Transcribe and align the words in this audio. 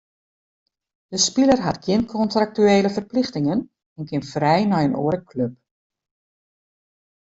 De 1.11 1.19
spiler 1.27 1.61
hat 1.65 1.79
gjin 1.85 2.03
kontraktuele 2.15 2.89
ferplichtingen 2.97 3.59
en 3.97 4.03
kin 4.09 4.27
frij 4.33 4.63
nei 4.71 4.83
in 4.89 4.99
oare 5.03 5.21
klup. 5.29 5.53